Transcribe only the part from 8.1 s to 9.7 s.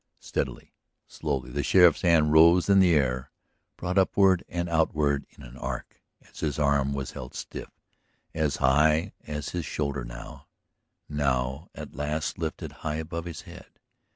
as high as his